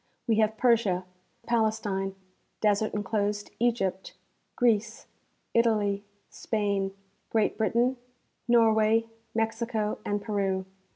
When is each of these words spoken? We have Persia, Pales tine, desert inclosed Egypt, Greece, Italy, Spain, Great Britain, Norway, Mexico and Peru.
We 0.27 0.37
have 0.37 0.57
Persia, 0.57 1.05
Pales 1.45 1.79
tine, 1.79 2.15
desert 2.59 2.95
inclosed 2.95 3.51
Egypt, 3.59 4.15
Greece, 4.55 5.05
Italy, 5.53 6.03
Spain, 6.27 6.95
Great 7.29 7.55
Britain, 7.55 7.97
Norway, 8.47 9.05
Mexico 9.35 9.99
and 10.03 10.19
Peru. 10.19 10.65